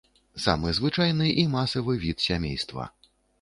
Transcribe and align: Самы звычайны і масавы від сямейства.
Самы 0.45 0.71
звычайны 0.77 1.27
і 1.41 1.43
масавы 1.57 1.93
від 2.07 2.25
сямейства. 2.27 2.89